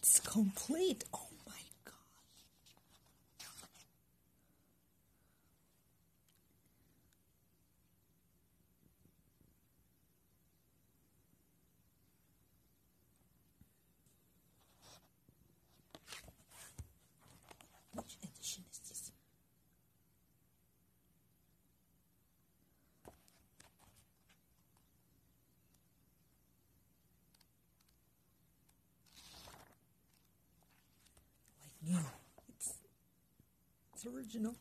[0.00, 1.04] it's complete.
[1.14, 1.27] Oh
[33.98, 34.54] It's original.